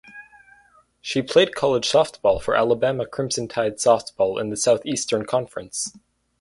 [0.99, 5.95] She played college softball for Alabama Crimson Tide softball in the Southeastern Conference.